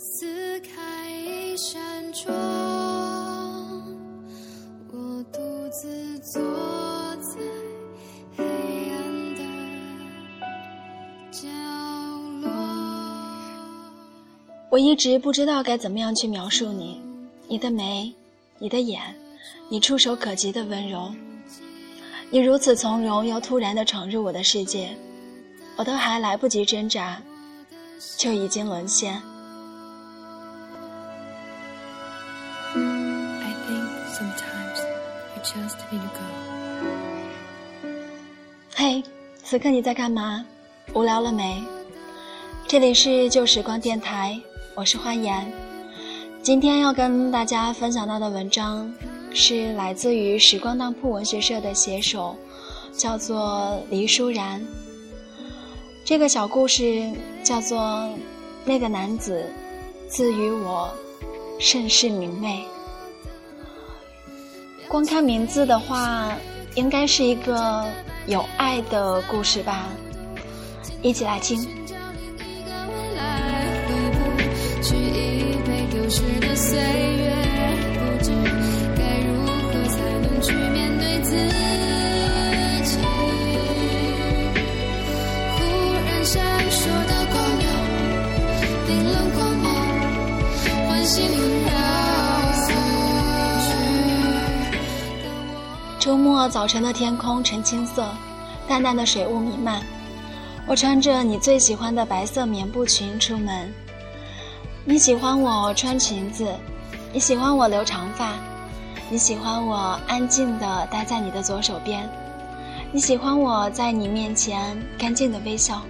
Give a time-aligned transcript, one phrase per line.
[0.00, 2.32] 撕开一扇窗，
[4.92, 5.40] 我独
[5.72, 6.40] 自坐
[7.16, 7.40] 在
[8.36, 8.44] 黑
[8.92, 9.42] 暗的
[11.32, 11.48] 角
[12.40, 12.48] 落。
[14.70, 17.02] 我一直不知道该怎么样去描述你，
[17.48, 18.14] 你的眉，
[18.60, 19.02] 你的眼，
[19.68, 21.12] 你触手可及的温柔，
[22.30, 24.96] 你如此从容又突然地闯入我的世界，
[25.74, 27.20] 我都还来不及挣扎，
[28.16, 29.20] 就已经沦陷。
[35.48, 36.20] Just need to go.
[38.74, 39.02] 嘿，
[39.42, 40.44] 此刻你在干嘛？
[40.92, 41.62] 无聊了没？
[42.66, 44.38] 这里是旧时光电台，
[44.74, 45.50] 我是花颜。
[46.42, 48.92] 今天要跟大家分享到的文章
[49.32, 52.36] 是来自于时光当铺文学社的写手，
[52.92, 54.62] 叫做黎舒然。
[56.04, 57.10] 这个小故事
[57.42, 57.78] 叫做
[58.66, 59.46] 《那个男子
[60.08, 60.90] 自与我
[61.58, 62.64] 甚是明媚》。
[64.88, 66.32] 光看名字的话，
[66.74, 67.84] 应该是一个
[68.26, 69.86] 有爱的故事吧。
[71.02, 71.60] 一起来听。
[74.82, 76.78] 去一杯丢失的岁
[96.48, 98.08] 早晨的天空呈青色，
[98.66, 99.82] 淡淡的水雾弥漫。
[100.66, 103.72] 我穿着你最喜欢的白色棉布裙出门。
[104.84, 106.46] 你喜欢我穿裙子，
[107.12, 108.34] 你喜欢我留长发，
[109.10, 112.08] 你喜欢我安静地待在你的左手边，
[112.92, 115.82] 你喜欢我在你面前干净的微笑。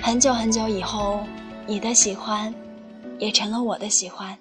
[0.00, 1.20] 很久很久以后，
[1.66, 2.54] 你的喜欢
[3.18, 4.36] 也成了我的喜欢。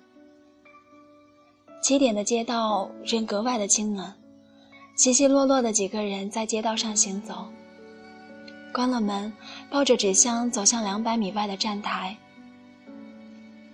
[1.81, 4.11] 七点的街道人格外的清冷。
[4.95, 7.45] 稀稀落落的几个人在街道上行走。
[8.73, 9.31] 关了门，
[9.69, 12.15] 抱着纸箱走向两百米外的站台。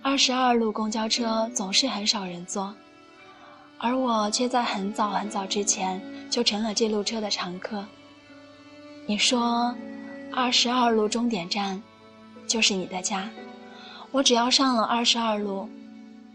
[0.02, 2.74] 二十二路公交车总是很少人坐，
[3.78, 7.84] 而我却在很早很早之前就成了这路车的常客。
[9.06, 9.74] 你说，
[10.32, 11.80] 二十二路终点站
[12.48, 13.30] 就是你的家，
[14.10, 15.68] 我只要上了二十二路，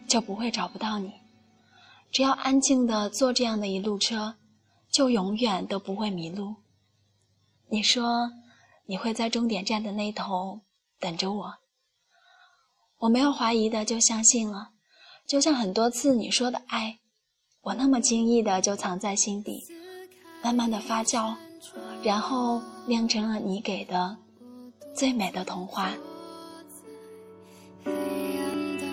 [0.07, 1.11] 就不会找不到你。
[2.09, 4.35] 只要安静地坐这样的一路车。
[4.97, 6.55] 就永远都不会迷路。
[7.69, 8.31] 你说
[8.87, 10.61] 你会在终点站的那头
[10.99, 11.53] 等着我，
[12.97, 14.69] 我没有怀疑的就相信了，
[15.27, 16.97] 就像很多次你说的爱，
[17.61, 19.63] 我那么轻易的就藏在心底，
[20.41, 21.35] 慢慢的发酵，
[22.01, 24.17] 然后酿成了你给的
[24.95, 25.91] 最美的童话。
[27.85, 27.91] 黑
[28.39, 28.87] 暗的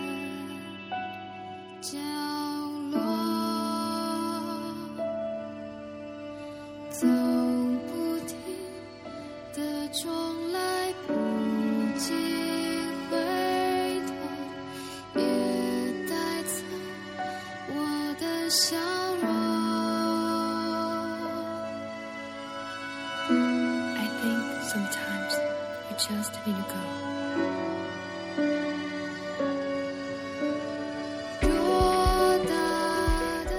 [6.94, 7.08] 走
[7.88, 7.92] 不
[8.24, 8.38] 停
[9.52, 11.12] 的钟，来不
[11.98, 12.14] 及
[13.10, 13.16] 回
[14.06, 14.14] 头，
[15.20, 15.22] 也
[16.08, 16.54] 带走
[17.74, 17.76] 我
[18.20, 18.76] 的笑
[19.20, 19.26] 容。
[23.96, 25.34] I think sometimes
[25.90, 26.78] you just need to go.
[31.42, 31.48] 偌
[32.46, 32.54] 大
[33.50, 33.52] 的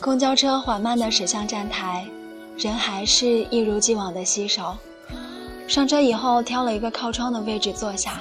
[0.00, 2.08] 公交车缓慢地驶向站台。
[2.58, 4.76] 人还是一如既往的稀少。
[5.68, 8.20] 上车以后，挑了一个靠窗的位置坐下，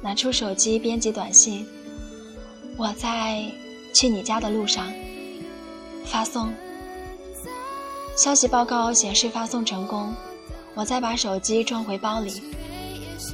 [0.00, 1.66] 拿出手机编辑短信。
[2.76, 3.44] 我在
[3.92, 4.92] 去你家的路上。
[6.04, 6.52] 发送。
[8.16, 10.14] 消息报告显示发送成功。
[10.74, 12.42] 我再把手机装回包里。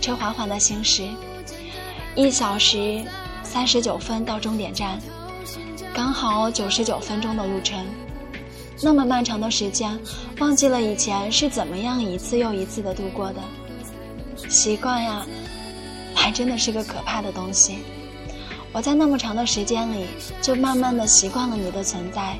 [0.00, 1.08] 车缓缓地行驶，
[2.14, 3.02] 一小时
[3.42, 4.98] 三十九分到终点站，
[5.92, 7.84] 刚好九十九分钟的路程。
[8.82, 9.98] 那么漫长的时间，
[10.38, 13.40] 忘记了以前是怎么样一次又一次的度过的。
[14.48, 15.26] 习惯呀，
[16.14, 17.78] 还真的是个可怕的东西。
[18.72, 20.06] 我在那么长的时间里，
[20.40, 22.38] 就慢慢的习惯了你的存在，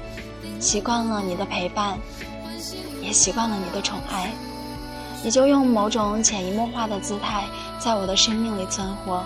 [0.58, 1.98] 习惯了你的陪伴，
[3.02, 4.30] 也习惯了你的宠爱。
[5.22, 7.44] 你就用某种潜移默化的姿态，
[7.78, 9.22] 在我的生命里存活。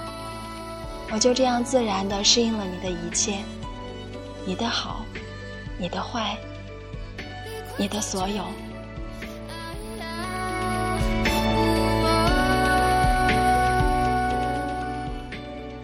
[1.12, 3.37] 我就这样自然的适应了你的一切，
[4.44, 5.05] 你的好，
[5.79, 6.37] 你的坏。
[7.76, 8.44] 你的所有。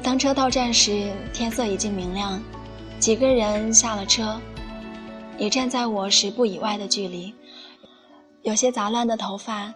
[0.02, 2.42] 当车到站时，天色已经明亮，
[2.98, 4.40] 几个人下了车。
[5.38, 7.32] 你站在我十步以外的距离，
[8.43, 9.72] 有些杂乱的头发，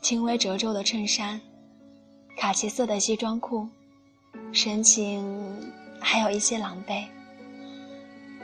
[0.00, 1.40] 轻微褶皱的衬衫，
[2.38, 3.68] 卡其色的西装裤，
[4.52, 5.22] 神情
[6.00, 7.04] 还有一些狼狈。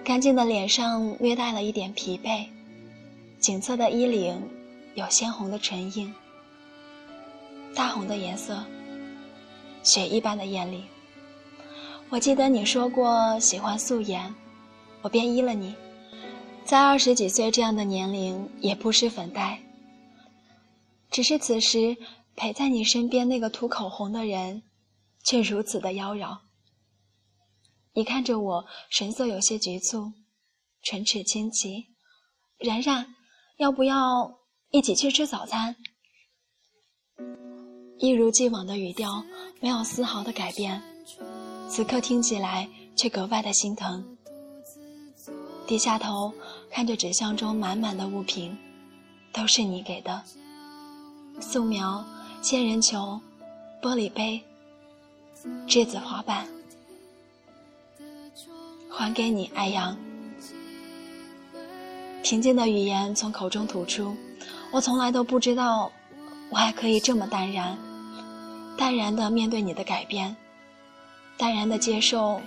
[0.05, 2.47] 干净的脸上略带了一点疲惫，
[3.41, 4.51] 紧侧的衣领
[4.95, 6.15] 有鲜红的唇印，
[7.75, 8.63] 大红的颜色，
[9.83, 10.85] 雪一般的艳丽。
[12.11, 14.35] 我记得你说过喜欢素颜，
[15.01, 15.75] 我便依了你。
[16.67, 19.59] 在二十几岁这样的年龄，也不施粉黛。
[21.11, 21.97] 只是此时
[22.37, 24.63] 陪在你身边那个涂口红的人，
[25.25, 26.41] 却如此的妖娆。
[27.95, 30.13] 你看着我，神色有些局促，
[30.83, 31.87] 唇齿轻启。
[32.59, 33.15] 然然，
[33.61, 34.39] 要不要
[34.71, 35.77] 一起去吃早餐？
[37.99, 39.23] 一如既往的语调，
[39.61, 40.83] 没有丝毫的改变。
[41.69, 42.67] 此刻听起来
[42.97, 44.17] 却格外的心疼。
[45.67, 46.33] 低下头
[46.71, 48.57] 看着纸箱中满满的物品，
[49.31, 50.23] 都是你给的：
[51.39, 52.03] 素描、
[52.41, 53.21] 仙人球、
[53.83, 54.43] 玻璃杯、
[55.69, 56.49] 栀子花瓣。
[58.89, 59.95] 还给你，爱阳。
[62.23, 64.15] 平静的语言从口中吐出，
[64.71, 65.91] 我从来都不知道，
[66.51, 67.77] 我还可以这么淡然，
[68.77, 70.37] 淡然的面对你的改变，
[71.37, 72.41] 淡然的接受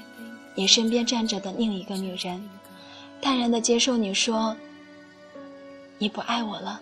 [0.55, 2.49] 你身边站着的另一个女人，
[3.19, 4.55] 淡然的接受你说
[5.97, 6.79] 你不爱我了。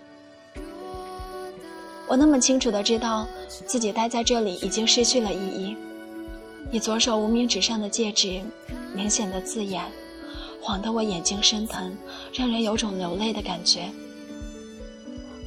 [2.08, 3.26] 我那么清楚的知道
[3.66, 5.76] 自己待在这里已经失去了意义。
[6.70, 8.42] 你左手无名指上的戒指。
[8.94, 9.82] 明显的字眼，
[10.62, 11.98] 晃得我眼睛生疼，
[12.34, 13.90] 让人有种流泪的感觉。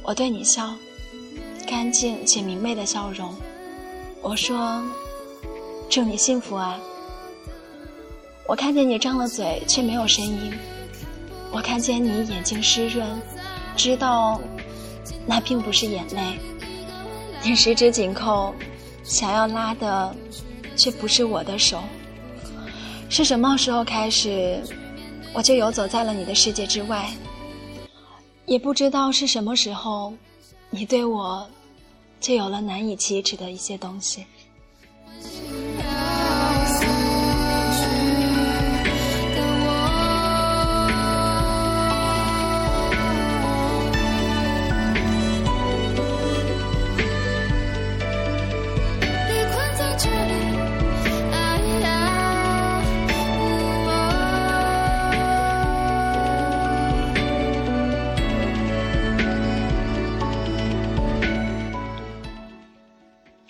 [0.03, 0.75] 我对你笑，
[1.65, 3.33] 干净且明媚的笑容。
[4.21, 4.83] 我说
[5.89, 6.77] ：“祝你幸福啊！”
[8.47, 10.51] 我看见你张了嘴，却没有声音。
[11.51, 13.07] 我看见你眼睛湿润，
[13.75, 14.39] 知道
[15.25, 16.37] 那并不是眼泪。
[17.41, 18.53] 你十指紧扣，
[19.03, 20.15] 想要拉的，
[20.75, 21.81] 却不是我的手。
[23.09, 24.61] 是什么时候开始，
[25.35, 27.11] 我就游走在了你的世界之外？
[28.45, 30.13] 也不知道是什么时候，
[30.69, 31.45] 你对我，
[32.21, 34.25] 就有了难以启齿的一些东西。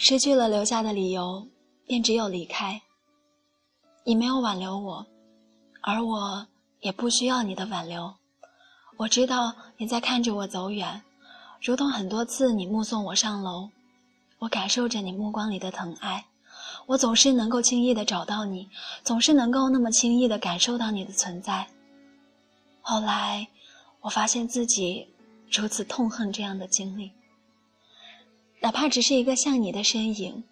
[0.08, 1.48] 失去了留下的理由，
[1.88, 2.80] 便只有离开。
[4.04, 5.08] 你没有挽留我，
[5.82, 6.46] 而我
[6.80, 8.14] 也不需要你的挽留。
[8.98, 11.02] 我知道你在看着我走远，
[11.60, 13.72] 如同很多次你目送我上楼。
[14.38, 16.24] 我感受着你目光里的疼爱，
[16.86, 18.70] 我总是能够轻易的找到你，
[19.04, 21.68] 总是能够那么轻易的感受到你的存在。
[22.80, 23.48] 后来，
[24.02, 25.08] 我发现自己
[25.52, 27.12] 如此痛恨这样的经历。
[28.66, 30.44] 哪怕只是一个像你的身影，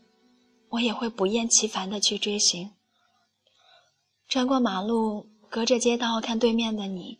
[0.69, 2.69] 我也会不厌其烦的去追寻。
[4.29, 7.17] 穿过马路，隔着街道看对面的你，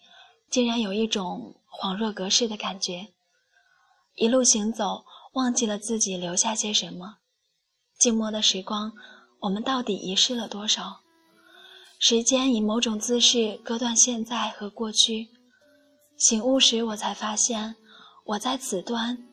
[0.52, 3.08] 竟然有一种恍若隔世的感觉。
[4.18, 5.04] 一路行走，
[5.34, 7.16] 忘记了自己留下些什么。
[7.98, 8.94] 静默的时光，
[9.40, 11.02] 我们到底遗失了多少？
[11.98, 15.30] 时间以某种姿势割断现在和过去。
[16.20, 17.78] 醒悟时，我才发现，
[18.26, 19.33] 我在此端。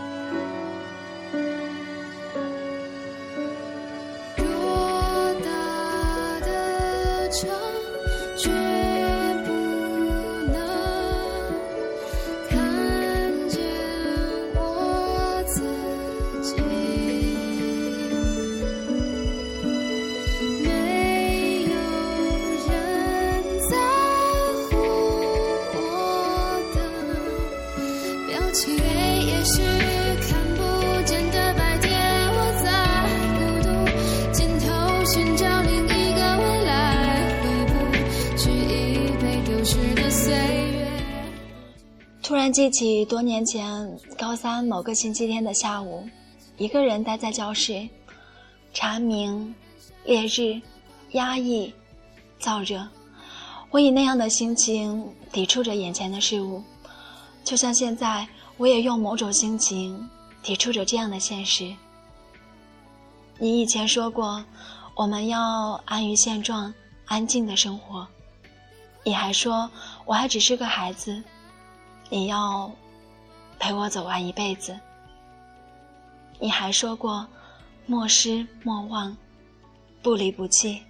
[7.31, 7.60] 突
[42.51, 46.07] 记起多年前高三某个星期天的下午，
[46.57, 47.87] 一个人待在教室，
[48.73, 49.53] 蝉鸣、
[50.03, 50.59] 烈日、
[51.11, 51.73] 压抑、
[52.39, 52.85] 燥热，
[53.69, 56.61] 我以那样的心情抵触着眼前的事物，
[57.43, 58.27] 就像现在，
[58.57, 60.09] 我也用某种心情
[60.43, 61.73] 抵触着这样的现实。
[63.37, 64.43] 你以前说过，
[64.95, 66.73] 我们要安于现状，
[67.05, 68.07] 安静的生活。
[69.03, 69.69] 你还说，
[70.05, 71.23] 我还只是个孩子，
[72.11, 72.69] 你要
[73.57, 74.77] 陪我走完一辈子。
[76.41, 77.25] 你还说过，
[77.85, 79.15] 莫失莫忘，
[80.01, 80.81] 不离不弃。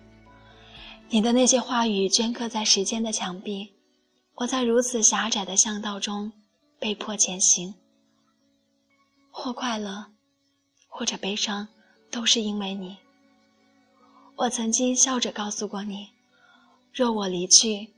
[1.10, 3.72] 你的那些话语镌刻在时间的墙壁，
[4.34, 6.32] 我在如此狭窄的巷道中
[6.80, 7.76] 被迫前行，
[9.30, 10.08] 或快乐，
[10.88, 11.68] 或者悲伤，
[12.10, 12.98] 都是因为你。
[14.38, 16.10] 我曾经笑着告诉过你，
[16.92, 17.94] 若我离去。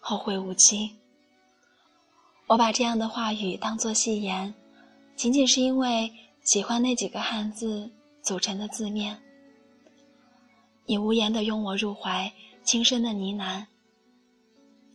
[0.00, 0.96] 后会无期。
[2.50, 4.52] 我把这样的话语当作戏言，
[5.14, 7.88] 仅仅是因为喜欢那几个汉字
[8.24, 9.22] 组成的字面。
[10.84, 12.32] 你无言的拥我入怀，
[12.64, 13.66] 轻声的呢喃：“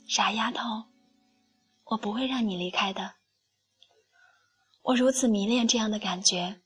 [0.06, 0.84] 傻丫头，
[1.86, 3.14] 我不会让你离开的。”
[4.84, 6.60] 我如此迷恋这样的感觉，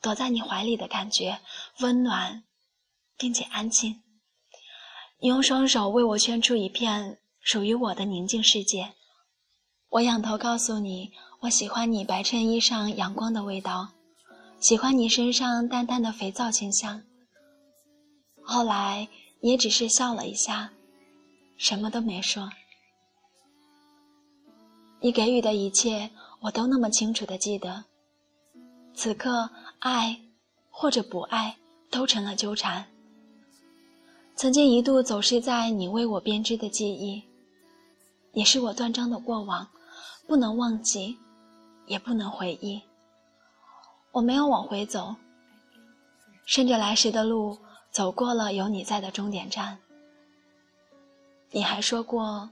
[0.00, 1.40] 躲在你怀里的感觉，
[1.80, 2.44] 温暖，
[3.18, 4.00] 并且安静。
[5.20, 7.18] 你用双手为我圈出一片。
[7.42, 8.94] 属于我的宁静世界。
[9.94, 13.90] 我仰头告诉你，我喜欢你白衬衣上阳光的味道，
[14.58, 17.00] 喜欢你身上淡淡的肥皂清香。
[18.42, 19.06] 后来，
[19.40, 20.72] 也只是笑了一下，
[21.56, 22.50] 什么都没说。
[24.98, 26.10] 你给予的一切，
[26.40, 27.84] 我都那么清楚的记得。
[28.94, 29.48] 此刻，
[29.78, 30.20] 爱
[30.70, 31.56] 或者不爱，
[31.88, 32.84] 都成了纠缠。
[34.34, 37.22] 曾经一度走失在你为我编织的记忆。
[38.32, 39.64] 也是我断章的过往，
[40.26, 41.18] 不能忘记，
[41.86, 42.82] 也不能回忆。
[44.12, 45.16] 我没有往回走，
[46.46, 47.58] 顺着来时的路
[47.90, 49.78] 走过了有你在的终点站。
[51.50, 52.48] 你还说过，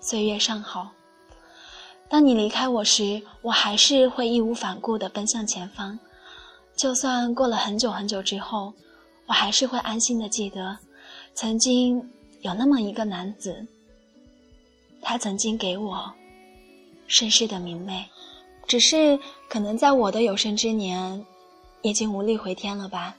[0.00, 0.92] 岁月尚好。
[2.08, 5.98] 当你离开我时，我还是会义无反顾地奔向前方。
[6.76, 8.72] 就算过了很久很久之后，
[9.26, 10.78] 我还是会安心的记得，
[11.34, 12.10] 曾经
[12.40, 13.66] 有那么一个男子。
[15.00, 16.12] 他曾经给我
[17.14, 18.04] 盛世的明媚，
[18.66, 19.16] 只是
[19.48, 21.24] 可能在我的有生之年，
[21.82, 23.14] 已经无力回天了吧。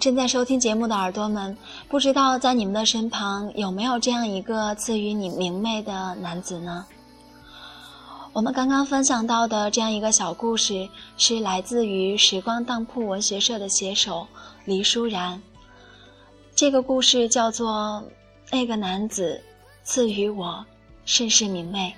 [0.00, 1.56] 正在收听节目的耳朵们，
[1.94, 6.84] 不知道在你们的身旁有没有这样一个赐予你明媚的男子呢？
[8.32, 14.26] 我们刚刚分享到的这样一个小故事，是来自于时光当铺文学社的写手
[14.64, 15.40] 黎舒然。
[16.56, 18.02] 这个故事叫做
[18.50, 19.40] 《那个男子
[19.84, 20.66] 赐予我
[21.04, 21.90] 甚是明媚》。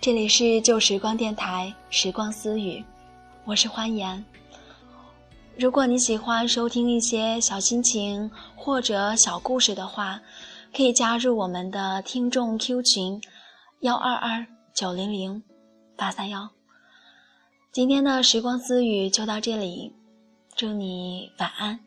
[0.00, 2.82] 这里是旧时光电台时光私语，
[3.44, 4.24] 我是欢颜。
[5.56, 10.20] 如果你喜欢收听一些小心情或者小故事的话，
[10.76, 13.20] 可以加入我们的听众 Q 群：
[13.80, 14.44] 幺二二
[14.74, 15.42] 九零零
[15.96, 16.50] 八三幺。
[17.70, 19.92] 今天的时光私语就到这里，
[20.56, 21.78] 祝你晚安。